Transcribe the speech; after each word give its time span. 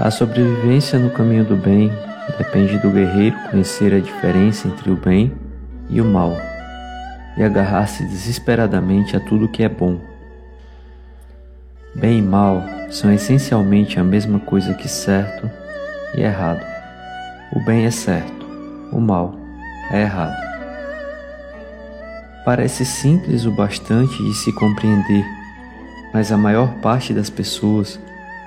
A 0.00 0.10
sobrevivência 0.10 0.98
no 0.98 1.10
caminho 1.10 1.44
do 1.44 1.54
bem 1.54 1.92
depende 2.38 2.78
do 2.78 2.90
guerreiro 2.90 3.36
conhecer 3.50 3.92
a 3.92 4.00
diferença 4.00 4.66
entre 4.66 4.90
o 4.90 4.96
bem 4.96 5.30
e 5.90 6.00
o 6.00 6.06
mal 6.06 6.34
e 7.36 7.42
agarrar-se 7.42 8.02
desesperadamente 8.04 9.14
a 9.14 9.20
tudo 9.20 9.46
que 9.46 9.62
é 9.62 9.68
bom. 9.68 10.00
Bem 11.94 12.20
e 12.20 12.22
mal 12.22 12.64
são 12.90 13.12
essencialmente 13.12 14.00
a 14.00 14.02
mesma 14.02 14.40
coisa 14.40 14.72
que 14.72 14.88
certo 14.88 15.50
e 16.16 16.22
errado. 16.22 16.64
O 17.52 17.62
bem 17.62 17.84
é 17.84 17.90
certo, 17.90 18.46
o 18.90 19.00
mal 19.02 19.36
é 19.90 20.00
errado. 20.00 20.40
Parece 22.42 22.86
simples 22.86 23.44
o 23.44 23.50
bastante 23.50 24.16
de 24.16 24.32
se 24.32 24.50
compreender, 24.54 25.26
mas 26.14 26.32
a 26.32 26.38
maior 26.38 26.72
parte 26.76 27.12
das 27.12 27.28
pessoas 27.28 28.00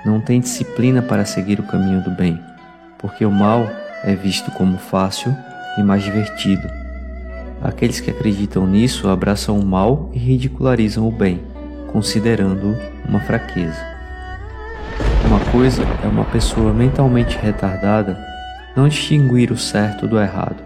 não 0.04 0.20
tem 0.20 0.40
disciplina 0.40 1.00
para 1.02 1.24
seguir 1.24 1.58
o 1.58 1.64
caminho 1.64 2.02
do 2.02 2.10
bem, 2.10 2.40
porque 2.98 3.24
o 3.24 3.30
mal 3.30 3.68
é 4.02 4.14
visto 4.14 4.50
como 4.52 4.78
fácil 4.78 5.34
e 5.78 5.82
mais 5.82 6.02
divertido. 6.02 6.68
Aqueles 7.62 8.00
que 8.00 8.10
acreditam 8.10 8.66
nisso 8.66 9.08
abraçam 9.08 9.58
o 9.58 9.64
mal 9.64 10.10
e 10.12 10.18
ridicularizam 10.18 11.08
o 11.08 11.10
bem, 11.10 11.42
considerando-o 11.90 12.76
uma 13.08 13.20
fraqueza. 13.20 13.94
Uma 15.26 15.40
coisa 15.50 15.82
é 16.02 16.06
uma 16.06 16.24
pessoa 16.26 16.72
mentalmente 16.72 17.38
retardada 17.38 18.18
não 18.76 18.88
distinguir 18.88 19.50
o 19.50 19.56
certo 19.56 20.06
do 20.06 20.20
errado. 20.20 20.62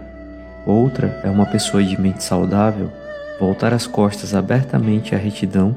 Outra 0.65 1.21
é 1.23 1.29
uma 1.29 1.45
pessoa 1.45 1.83
de 1.83 1.99
mente 1.99 2.23
saudável 2.23 2.91
voltar 3.39 3.73
as 3.73 3.87
costas 3.87 4.35
abertamente 4.35 5.15
à 5.15 5.17
retidão 5.17 5.75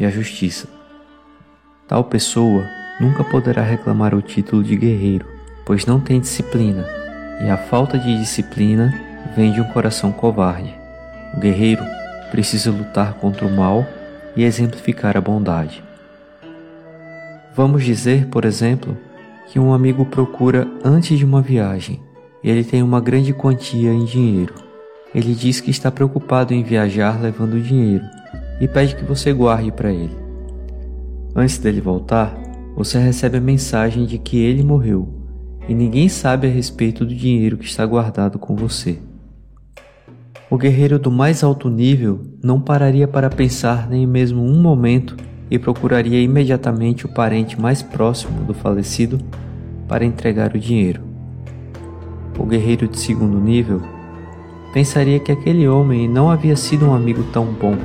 e 0.00 0.04
à 0.04 0.10
justiça. 0.10 0.66
Tal 1.86 2.04
pessoa 2.04 2.64
nunca 3.00 3.24
poderá 3.24 3.62
reclamar 3.62 4.14
o 4.14 4.22
título 4.22 4.62
de 4.62 4.76
guerreiro, 4.76 5.26
pois 5.64 5.86
não 5.86 6.00
tem 6.00 6.20
disciplina, 6.20 6.86
e 7.44 7.50
a 7.50 7.56
falta 7.56 7.98
de 7.98 8.18
disciplina 8.18 8.94
vem 9.36 9.52
de 9.52 9.60
um 9.60 9.64
coração 9.64 10.12
covarde. 10.12 10.74
O 11.36 11.40
guerreiro 11.40 11.82
precisa 12.30 12.70
lutar 12.70 13.14
contra 13.14 13.46
o 13.46 13.50
mal 13.50 13.86
e 14.36 14.44
exemplificar 14.44 15.16
a 15.16 15.20
bondade. 15.20 15.82
Vamos 17.54 17.84
dizer, 17.84 18.26
por 18.26 18.44
exemplo, 18.44 18.96
que 19.48 19.58
um 19.58 19.72
amigo 19.72 20.04
procura 20.04 20.66
antes 20.84 21.18
de 21.18 21.24
uma 21.24 21.40
viagem 21.40 22.00
ele 22.44 22.62
tem 22.62 22.82
uma 22.82 23.00
grande 23.00 23.32
quantia 23.32 23.90
em 23.90 24.04
dinheiro. 24.04 24.52
Ele 25.14 25.34
diz 25.34 25.62
que 25.62 25.70
está 25.70 25.90
preocupado 25.90 26.52
em 26.52 26.62
viajar 26.62 27.18
levando 27.18 27.54
o 27.54 27.60
dinheiro 27.60 28.04
e 28.60 28.68
pede 28.68 28.94
que 28.94 29.04
você 29.04 29.32
guarde 29.32 29.72
para 29.72 29.90
ele. 29.90 30.14
Antes 31.34 31.56
dele 31.56 31.80
voltar, 31.80 32.36
você 32.76 32.98
recebe 32.98 33.38
a 33.38 33.40
mensagem 33.40 34.04
de 34.04 34.18
que 34.18 34.38
ele 34.38 34.62
morreu 34.62 35.08
e 35.68 35.74
ninguém 35.74 36.08
sabe 36.08 36.46
a 36.46 36.50
respeito 36.50 37.04
do 37.04 37.14
dinheiro 37.14 37.56
que 37.56 37.64
está 37.64 37.86
guardado 37.86 38.38
com 38.38 38.56
você. 38.56 38.98
O 40.50 40.58
guerreiro 40.58 40.98
do 40.98 41.10
mais 41.10 41.42
alto 41.42 41.70
nível 41.70 42.20
não 42.42 42.60
pararia 42.60 43.08
para 43.08 43.30
pensar 43.30 43.88
nem 43.88 44.06
mesmo 44.06 44.44
um 44.44 44.60
momento 44.60 45.16
e 45.50 45.58
procuraria 45.58 46.20
imediatamente 46.20 47.06
o 47.06 47.08
parente 47.08 47.60
mais 47.60 47.82
próximo 47.82 48.44
do 48.44 48.52
falecido 48.52 49.18
para 49.88 50.04
entregar 50.04 50.54
o 50.54 50.58
dinheiro. 50.58 51.02
O 52.38 52.44
guerreiro 52.44 52.88
de 52.88 52.98
segundo 52.98 53.38
nível 53.40 53.80
pensaria 54.72 55.20
que 55.20 55.30
aquele 55.30 55.68
homem 55.68 56.08
não 56.08 56.30
havia 56.30 56.56
sido 56.56 56.86
um 56.86 56.94
amigo 56.94 57.22
tão 57.32 57.46
bom, 57.46 57.76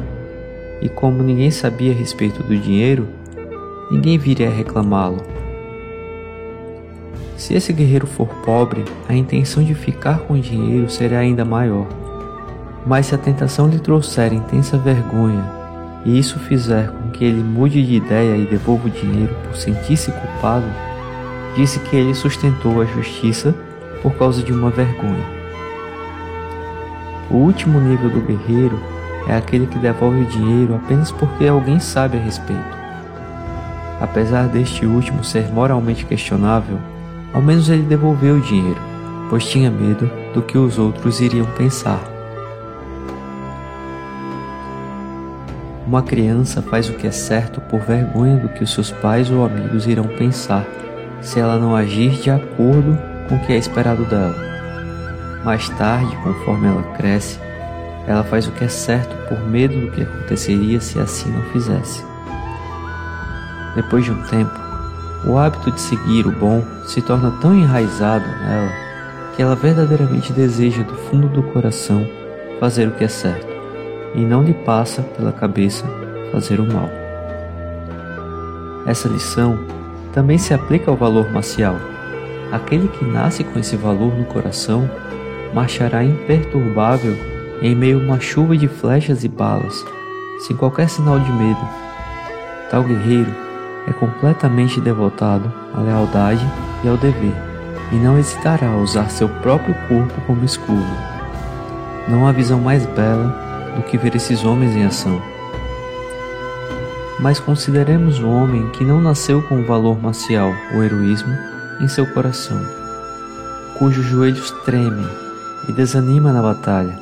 e 0.82 0.90
como 0.90 1.22
ninguém 1.22 1.52
sabia 1.52 1.92
a 1.92 1.95
respeito 1.95 2.42
do 2.42 2.58
dinheiro, 2.58 3.08
ninguém 3.90 4.18
viria 4.18 4.50
reclamá-lo. 4.50 5.18
Se 7.36 7.54
esse 7.54 7.72
guerreiro 7.72 8.06
for 8.06 8.28
pobre, 8.45 8.84
a 9.08 9.16
intenção 9.16 9.64
de 9.64 9.73
ficar 9.73 10.20
com 10.20 10.34
o 10.34 10.40
dinheiro 10.40 10.90
será 10.90 11.20
ainda 11.20 11.45
maior. 11.45 11.88
Mas 12.86 13.08
se 13.08 13.16
a 13.16 13.17
tentação 13.17 13.67
lhe 13.67 13.80
trouxer 13.80 14.33
intensa 14.33 14.78
vergonha 14.78 15.44
e 16.05 16.17
isso 16.17 16.39
fizer 16.39 16.89
com 16.92 17.10
que 17.11 17.23
ele 17.23 17.44
mude 17.44 17.86
de 17.86 17.95
ideia 17.95 18.36
e 18.36 18.45
devolva 18.45 18.88
o 18.88 18.92
dinheiro 18.92 19.36
por 19.44 19.55
sentir-se 19.55 20.11
culpado, 20.11 20.66
disse 21.55 21.80
que 21.80 21.95
ele 21.95 22.14
sustentou 22.14 22.82
a 22.82 22.86
justiça 22.86 23.55
por 24.02 24.14
causa 24.16 24.42
de 24.44 24.52
uma 24.52 24.70
vergonha. 24.70 25.39
O 27.30 27.36
último 27.36 27.80
nível 27.80 28.10
do 28.10 28.22
guerreiro 28.22 28.80
é 29.28 29.36
aquele 29.36 29.67
que 29.67 29.78
devolve 29.78 30.22
o 30.22 30.26
dinheiro 30.26 30.76
apenas 30.76 31.11
porque 31.11 31.45
alguém 31.45 31.80
sabe 31.80 32.17
a 32.17 32.22
respeito. 32.22 32.79
Apesar 33.99 34.48
deste 34.48 34.86
último 34.86 35.23
ser 35.23 35.52
moralmente 35.52 36.05
questionável, 36.05 36.80
ao 37.33 37.42
menos 37.42 37.70
ele 37.70 37.83
devolveu 37.83 38.37
o 38.37 38.42
dinheiro, 38.42 38.80
pois 39.30 39.45
tinha 39.45 39.70
medo 39.70 40.10
do 40.33 40.42
que 40.42 40.58
os 40.58 40.80
outros 40.80 41.20
iriam 41.20 41.45
pensar. 41.58 42.02
Uma 45.86 46.04
criança 46.04 46.61
faz 46.61 46.87
o 46.87 46.93
que 46.93 47.08
é 47.08 47.11
certo 47.11 47.60
por 47.61 47.80
vergonha 47.82 48.37
do 48.37 48.49
que 48.49 48.64
os 48.64 48.71
seus 48.71 48.92
pais 48.92 49.32
ou 49.32 49.43
amigos 49.43 49.87
irão 49.87 50.05
pensar 50.05 50.66
se 51.21 51.39
ela 51.39 51.58
não 51.58 51.76
agir 51.76 52.11
de 52.11 52.30
acordo 52.30 52.98
com 53.27 53.36
o 53.36 53.39
que 53.39 53.54
é 53.54 53.58
esperado 53.58 54.05
dela. 54.05 54.36
Mais 55.43 55.67
tarde, 55.70 56.16
conforme 56.17 56.67
ela 56.67 56.83
cresce, 56.95 57.39
ela 58.08 58.23
faz 58.23 58.48
o 58.48 58.52
que 58.52 58.64
é 58.64 58.67
certo 58.67 59.16
por 59.27 59.39
medo 59.48 59.80
do 59.80 59.92
que 59.92 60.04
aconteceria 60.04 60.80
se 60.80 60.99
assim 60.99 61.31
não 61.31 61.42
fizesse. 61.52 62.04
Depois 63.80 64.04
de 64.04 64.12
um 64.12 64.22
tempo, 64.23 64.52
o 65.26 65.38
hábito 65.38 65.72
de 65.72 65.80
seguir 65.80 66.28
o 66.28 66.32
bom 66.34 66.62
se 66.84 67.02
torna 67.02 67.32
tão 67.40 67.56
enraizado 67.56 68.26
nela 68.28 68.70
que 69.34 69.42
ela 69.42 69.56
verdadeiramente 69.56 70.34
deseja 70.34 70.84
do 70.84 70.94
fundo 70.95 71.30
do 71.30 71.42
coração 71.42 72.06
fazer 72.60 72.90
o 72.90 72.92
que 72.92 73.06
é 73.06 73.08
certo 73.08 73.48
e 74.16 74.20
não 74.20 74.44
lhe 74.44 74.54
passa 74.54 75.02
pela 75.02 75.32
cabeça 75.32 75.86
fazer 76.30 76.60
o 76.60 76.66
mal. 76.66 76.90
Essa 78.86 79.08
lição 79.08 79.58
também 80.11 80.38
se 80.38 80.54
aplica 80.54 80.92
ao 80.92 80.98
valor 80.98 81.32
marcial. 81.32 81.78
Aquele 82.52 82.90
que 82.90 83.06
nasce 83.06 83.46
com 83.46 83.60
esse 83.60 83.78
valor 83.78 84.14
no 84.14 84.26
coração 84.26 84.90
marchará 85.54 86.04
imperturbável 86.04 87.16
em 87.61 87.73
meio 87.73 88.02
a 88.02 88.04
uma 88.04 88.20
chuva 88.20 88.58
de 88.58 88.67
flechas 88.67 89.23
e 89.23 89.30
balas, 89.30 89.86
sem 90.46 90.54
qualquer 90.58 90.90
sinal 90.90 91.17
de 91.17 91.32
medo. 91.32 91.66
Tal 92.70 92.84
guerreiro 92.84 93.48
é 93.89 93.94
completamente 93.94 94.80
devotado 94.80 95.52
à 95.73 95.82
lealdade 95.82 96.45
e 96.83 96.88
ao 96.88 96.95
dever, 96.95 97.33
e 97.92 97.95
não 97.95 98.17
hesitará 98.17 98.70
a 98.70 98.77
usar 98.77 99.10
seu 99.10 99.27
próprio 99.27 99.76
corpo 99.88 100.22
como 100.27 100.45
escudo. 100.45 100.86
Não 102.08 102.28
há 102.28 102.32
visão 102.32 102.60
mais 102.60 102.86
bela 102.86 103.36
do 103.76 103.83
que 103.83 103.98
ver 103.98 104.16
esses 104.16 104.44
homens 104.44 104.76
em 104.76 104.86
ação. 104.86 105.22
Mas 107.20 107.39
consideremos 107.39 108.20
o 108.20 108.30
homem 108.30 108.70
que 108.70 108.86
não 108.86 109.02
nasceu 109.02 109.42
com 109.44 109.60
o 109.60 109.66
valor 109.66 109.99
marcial, 110.02 110.54
o 110.76 110.82
heroísmo, 110.82 111.36
em 111.82 111.88
seu 111.88 112.05
coração, 112.14 112.60
cujos 113.78 114.05
joelhos 114.05 114.52
tremem 114.66 115.08
e 115.67 115.72
desanima 115.72 116.32
na 116.32 116.42
batalha. 116.42 116.98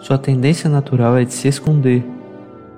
Sua 0.00 0.18
tendência 0.18 0.68
natural 0.68 1.16
é 1.16 1.24
de 1.24 1.32
se 1.32 1.48
esconder, 1.48 2.04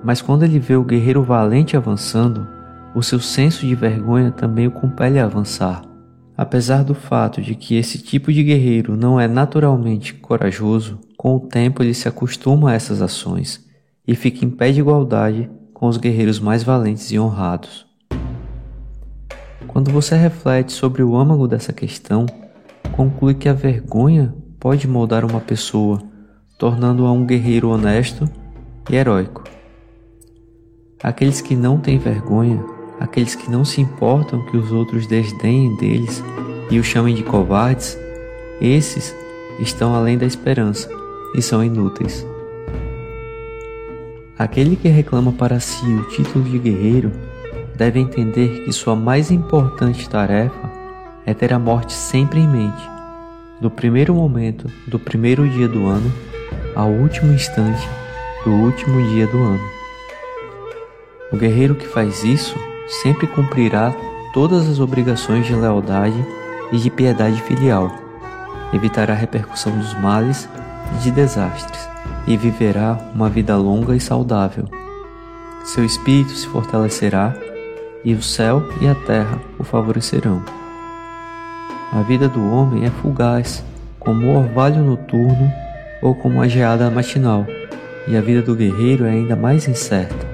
mas 0.03 0.21
quando 0.21 0.43
ele 0.43 0.59
vê 0.59 0.75
o 0.75 0.83
guerreiro 0.83 1.23
valente 1.23 1.75
avançando, 1.75 2.54
o 2.95 3.03
seu 3.03 3.19
senso 3.19 3.67
de 3.67 3.75
vergonha 3.75 4.31
também 4.31 4.67
o 4.67 4.71
compele 4.71 5.19
a 5.19 5.25
avançar. 5.25 5.81
Apesar 6.37 6.81
do 6.81 6.95
fato 6.95 7.41
de 7.41 7.53
que 7.53 7.75
esse 7.75 8.01
tipo 8.01 8.31
de 8.31 8.41
guerreiro 8.41 8.95
não 8.95 9.19
é 9.19 9.27
naturalmente 9.27 10.13
corajoso, 10.13 10.97
com 11.17 11.35
o 11.35 11.39
tempo 11.41 11.83
ele 11.83 11.93
se 11.93 12.07
acostuma 12.07 12.71
a 12.71 12.73
essas 12.73 13.01
ações 13.01 13.65
e 14.07 14.15
fica 14.15 14.45
em 14.45 14.49
pé 14.49 14.71
de 14.71 14.79
igualdade 14.79 15.49
com 15.73 15.87
os 15.87 15.97
guerreiros 15.97 16.39
mais 16.39 16.63
valentes 16.63 17.11
e 17.11 17.19
honrados. 17.19 17.85
Quando 19.67 19.91
você 19.91 20.15
reflete 20.15 20.71
sobre 20.71 21.03
o 21.03 21.17
âmago 21.17 21.49
dessa 21.49 21.73
questão, 21.73 22.25
conclui 22.93 23.33
que 23.33 23.49
a 23.49 23.53
vergonha 23.53 24.33
pode 24.57 24.87
moldar 24.87 25.25
uma 25.25 25.41
pessoa, 25.41 26.01
tornando-a 26.57 27.11
um 27.11 27.25
guerreiro 27.25 27.69
honesto 27.69 28.29
e 28.89 28.95
heróico. 28.95 29.43
Aqueles 31.03 31.41
que 31.41 31.55
não 31.55 31.77
têm 31.77 31.99
vergonha, 31.99 32.74
aqueles 32.99 33.35
que 33.35 33.49
não 33.49 33.65
se 33.65 33.81
importam 33.81 34.45
que 34.45 34.57
os 34.57 34.71
outros 34.71 35.07
desdenhem 35.07 35.75
deles 35.75 36.23
e 36.69 36.79
os 36.79 36.85
chamem 36.85 37.13
de 37.13 37.23
covardes, 37.23 37.97
esses 38.59 39.15
estão 39.59 39.93
além 39.93 40.17
da 40.17 40.25
esperança 40.25 40.89
e 41.35 41.41
são 41.41 41.63
inúteis. 41.63 42.25
Aquele 44.37 44.75
que 44.75 44.89
reclama 44.89 45.31
para 45.31 45.59
si 45.59 45.85
o 45.85 46.03
título 46.09 46.43
de 46.43 46.59
guerreiro 46.59 47.11
deve 47.75 47.99
entender 47.99 48.63
que 48.63 48.71
sua 48.71 48.95
mais 48.95 49.31
importante 49.31 50.09
tarefa 50.09 50.71
é 51.25 51.33
ter 51.33 51.53
a 51.53 51.59
morte 51.59 51.93
sempre 51.93 52.39
em 52.39 52.47
mente, 52.47 52.89
do 53.61 53.71
primeiro 53.71 54.13
momento 54.13 54.69
do 54.87 54.99
primeiro 54.99 55.47
dia 55.49 55.67
do 55.67 55.85
ano 55.85 56.11
ao 56.75 56.89
último 56.89 57.33
instante 57.33 57.87
do 58.43 58.51
último 58.51 59.01
dia 59.09 59.25
do 59.25 59.37
ano. 59.37 59.63
O 61.31 61.37
guerreiro 61.37 61.73
que 61.73 61.87
faz 61.87 62.23
isso 62.23 62.55
sempre 62.87 63.27
cumprirá 63.27 63.93
todas 64.33 64.67
as 64.69 64.79
obrigações 64.79 65.45
de 65.45 65.55
lealdade 65.55 66.25
e 66.71 66.77
de 66.77 66.89
piedade 66.89 67.41
filial, 67.41 67.91
evitará 68.73 69.13
a 69.13 69.17
repercussão 69.17 69.77
dos 69.77 69.93
males 69.99 70.49
e 70.95 71.03
de 71.03 71.11
desastres, 71.11 71.87
e 72.27 72.35
viverá 72.35 72.97
uma 73.13 73.29
vida 73.29 73.55
longa 73.55 73.95
e 73.95 73.99
saudável. 73.99 74.65
Seu 75.63 75.83
espírito 75.83 76.31
se 76.31 76.47
fortalecerá 76.47 77.33
e 78.03 78.13
o 78.13 78.21
céu 78.21 78.61
e 78.81 78.87
a 78.87 78.93
terra 78.93 79.39
o 79.57 79.63
favorecerão. 79.63 80.43
A 81.91 82.01
vida 82.01 82.27
do 82.27 82.51
homem 82.51 82.85
é 82.85 82.89
fugaz, 82.89 83.63
como 83.99 84.27
o 84.27 84.37
orvalho 84.37 84.83
noturno 84.83 85.51
ou 86.01 86.13
como 86.13 86.41
a 86.41 86.47
geada 86.47 86.91
matinal, 86.91 87.45
e 88.07 88.15
a 88.15 88.21
vida 88.21 88.41
do 88.41 88.55
guerreiro 88.55 89.05
é 89.05 89.11
ainda 89.11 89.35
mais 89.35 89.67
incerta. 89.67 90.24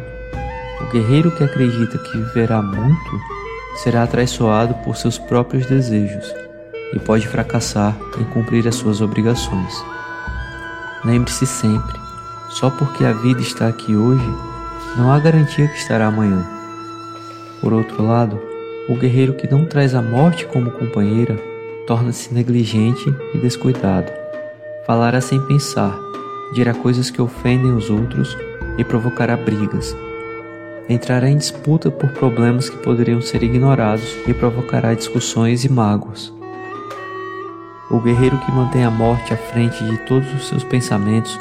Guerreiro 0.91 1.31
que 1.31 1.43
acredita 1.43 1.97
que 1.97 2.17
viverá 2.17 2.61
muito 2.61 3.21
será 3.75 4.03
atraiçoado 4.03 4.73
por 4.83 4.97
seus 4.97 5.17
próprios 5.17 5.65
desejos 5.65 6.33
e 6.93 6.99
pode 6.99 7.25
fracassar 7.29 7.95
em 8.19 8.25
cumprir 8.25 8.67
as 8.67 8.75
suas 8.75 8.99
obrigações. 8.99 9.73
Lembre-se 11.05 11.45
sempre, 11.45 11.97
só 12.49 12.69
porque 12.69 13.05
a 13.05 13.13
vida 13.13 13.39
está 13.39 13.69
aqui 13.69 13.95
hoje, 13.95 14.29
não 14.97 15.09
há 15.09 15.17
garantia 15.17 15.67
que 15.69 15.77
estará 15.77 16.07
amanhã. 16.07 16.45
Por 17.61 17.71
outro 17.71 18.05
lado, 18.05 18.37
o 18.89 18.95
guerreiro 18.95 19.33
que 19.33 19.49
não 19.49 19.65
traz 19.65 19.95
a 19.95 20.01
morte 20.01 20.45
como 20.45 20.71
companheira 20.71 21.37
torna-se 21.87 22.33
negligente 22.33 23.15
e 23.33 23.37
descuidado. 23.37 24.11
Falará 24.85 25.21
sem 25.21 25.39
pensar, 25.47 25.97
dirá 26.53 26.73
coisas 26.73 27.09
que 27.09 27.21
ofendem 27.21 27.73
os 27.73 27.89
outros 27.89 28.37
e 28.77 28.83
provocará 28.83 29.37
brigas. 29.37 29.95
Entrará 30.91 31.29
em 31.29 31.37
disputa 31.37 31.89
por 31.89 32.11
problemas 32.11 32.69
que 32.69 32.75
poderiam 32.75 33.21
ser 33.21 33.41
ignorados 33.43 34.13
e 34.27 34.33
provocará 34.33 34.93
discussões 34.93 35.63
e 35.63 35.71
mágoas. 35.71 36.33
O 37.89 37.97
guerreiro 38.01 38.37
que 38.39 38.51
mantém 38.51 38.83
a 38.83 38.91
morte 38.91 39.33
à 39.33 39.37
frente 39.37 39.81
de 39.85 39.97
todos 39.99 40.27
os 40.33 40.49
seus 40.49 40.65
pensamentos 40.65 41.39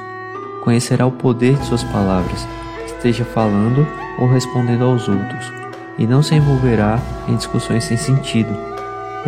conhecerá 0.62 1.04
o 1.04 1.10
poder 1.10 1.56
de 1.56 1.66
suas 1.66 1.82
palavras, 1.82 2.46
esteja 2.86 3.24
falando 3.24 3.84
ou 4.20 4.28
respondendo 4.28 4.84
aos 4.84 5.08
outros, 5.08 5.52
e 5.98 6.06
não 6.06 6.22
se 6.22 6.36
envolverá 6.36 7.00
em 7.26 7.34
discussões 7.34 7.82
sem 7.82 7.96
sentido. 7.96 8.56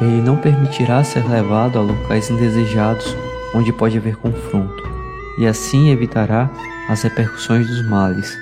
Ele 0.01 0.23
não 0.23 0.37
permitirá 0.37 1.03
ser 1.03 1.29
levado 1.29 1.81
a 1.81 1.83
locais 1.83 2.31
indesejados 2.31 3.17
onde 3.57 3.73
pode 3.73 3.99
haver 3.99 4.15
confronto, 4.15 4.89
e 5.37 5.49
assim 5.49 5.91
evitará 5.91 6.49
as 6.89 7.03
repercussões 7.03 7.67
dos 7.67 7.85
males. 7.89 8.42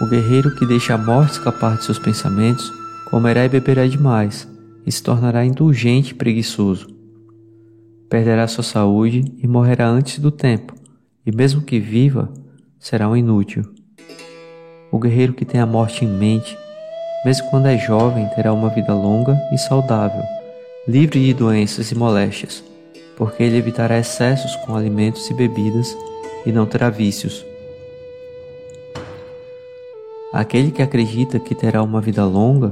O 0.00 0.06
guerreiro 0.06 0.54
que 0.54 0.66
deixa 0.66 0.94
a 0.94 0.98
morte 0.98 1.32
escapar 1.32 1.76
de 1.76 1.84
seus 1.84 1.98
pensamentos 1.98 2.72
comerá 3.10 3.44
e 3.44 3.48
beberá 3.48 3.86
demais 3.86 4.48
e 4.84 4.92
se 4.92 5.02
tornará 5.02 5.44
indulgente 5.44 6.12
e 6.12 6.14
preguiçoso 6.14 6.96
perderá 8.08 8.46
sua 8.46 8.64
saúde 8.64 9.24
e 9.42 9.46
morrerá 9.46 9.88
antes 9.88 10.18
do 10.18 10.30
tempo, 10.30 10.74
e 11.24 11.34
mesmo 11.34 11.62
que 11.62 11.80
viva, 11.80 12.32
será 12.78 13.08
um 13.08 13.16
inútil. 13.16 13.62
O 14.90 14.98
guerreiro 14.98 15.32
que 15.32 15.44
tem 15.44 15.60
a 15.60 15.66
morte 15.66 16.04
em 16.04 16.08
mente, 16.08 16.56
mesmo 17.24 17.50
quando 17.50 17.66
é 17.66 17.76
jovem, 17.76 18.28
terá 18.34 18.52
uma 18.52 18.68
vida 18.68 18.94
longa 18.94 19.36
e 19.52 19.58
saudável, 19.58 20.22
livre 20.86 21.24
de 21.24 21.34
doenças 21.34 21.90
e 21.90 21.94
moléstias, 21.94 22.62
porque 23.16 23.42
ele 23.42 23.56
evitará 23.56 23.98
excessos 23.98 24.54
com 24.56 24.76
alimentos 24.76 25.28
e 25.28 25.34
bebidas 25.34 25.96
e 26.44 26.52
não 26.52 26.66
terá 26.66 26.90
vícios. 26.90 27.44
Aquele 30.32 30.70
que 30.70 30.82
acredita 30.82 31.38
que 31.38 31.54
terá 31.54 31.82
uma 31.82 32.00
vida 32.00 32.24
longa 32.24 32.70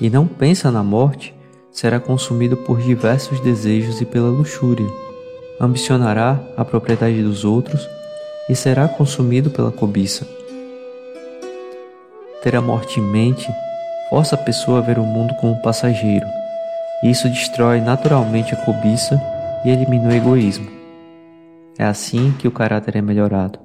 e 0.00 0.08
não 0.08 0.26
pensa 0.26 0.70
na 0.70 0.82
morte, 0.82 1.34
será 1.70 2.00
consumido 2.00 2.56
por 2.56 2.80
diversos 2.80 3.40
desejos 3.40 4.00
e 4.00 4.04
pela 4.04 4.28
luxúria. 4.28 4.86
Ambicionará 5.60 6.40
a 6.56 6.64
propriedade 6.64 7.22
dos 7.22 7.44
outros 7.44 7.88
e 8.48 8.54
será 8.54 8.88
consumido 8.88 9.50
pela 9.50 9.70
cobiça. 9.70 10.26
Ter 12.42 12.56
a 12.56 12.60
morte 12.60 13.00
em 13.00 13.02
mente 13.02 13.48
força 14.10 14.34
a 14.34 14.38
pessoa 14.38 14.78
a 14.78 14.82
ver 14.82 14.98
o 14.98 15.04
mundo 15.04 15.34
como 15.40 15.60
passageiro. 15.60 16.26
Isso 17.02 17.28
destrói 17.28 17.80
naturalmente 17.80 18.54
a 18.54 18.56
cobiça 18.56 19.20
e 19.64 19.70
elimina 19.70 20.08
o 20.08 20.12
egoísmo. 20.12 20.68
É 21.78 21.84
assim 21.84 22.32
que 22.38 22.46
o 22.46 22.52
caráter 22.52 22.96
é 22.96 23.02
melhorado. 23.02 23.58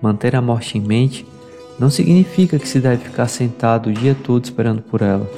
Manter 0.00 0.34
a 0.36 0.42
morte 0.42 0.78
em 0.78 0.80
mente 0.80 1.26
não 1.78 1.90
significa 1.90 2.58
que 2.58 2.68
se 2.68 2.80
deve 2.80 3.04
ficar 3.04 3.28
sentado 3.28 3.88
o 3.88 3.92
dia 3.92 4.16
todo 4.24 4.44
esperando 4.44 4.82
por 4.82 5.02
ela. 5.02 5.28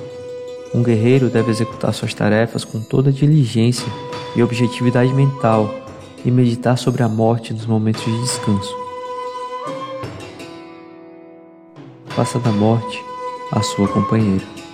Um 0.74 0.82
guerreiro 0.82 1.28
deve 1.30 1.50
executar 1.50 1.94
suas 1.94 2.12
tarefas 2.12 2.64
com 2.64 2.80
toda 2.80 3.10
diligência 3.12 3.86
e 4.34 4.42
objetividade 4.42 5.12
mental 5.14 5.74
e 6.24 6.30
meditar 6.30 6.76
sobre 6.76 7.02
a 7.02 7.08
morte 7.08 7.52
nos 7.52 7.66
momentos 7.66 8.04
de 8.04 8.20
descanso. 8.20 8.74
Faça 12.08 12.38
da 12.38 12.50
morte 12.50 13.02
a 13.52 13.62
sua 13.62 13.88
companheira. 13.88 14.65